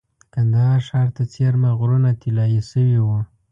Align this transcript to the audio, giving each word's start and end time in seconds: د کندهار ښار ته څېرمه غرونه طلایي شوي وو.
د 0.03 0.03
کندهار 0.33 0.79
ښار 0.87 1.07
ته 1.15 1.23
څېرمه 1.33 1.71
غرونه 1.79 2.09
طلایي 2.21 2.61
شوي 2.69 2.97
وو. 3.01 3.19